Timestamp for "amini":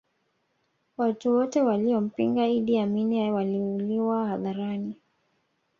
2.79-3.31